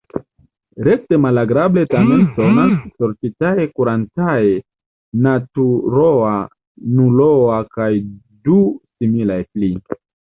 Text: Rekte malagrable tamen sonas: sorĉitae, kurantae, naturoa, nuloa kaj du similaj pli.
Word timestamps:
Rekte 0.85 1.17
malagrable 1.25 1.81
tamen 1.91 2.23
sonas: 2.37 2.71
sorĉitae, 3.03 3.67
kurantae, 3.79 4.55
naturoa, 5.27 6.33
nuloa 6.97 7.61
kaj 7.79 7.91
du 8.49 8.59
similaj 8.73 9.41
pli. 9.53 9.71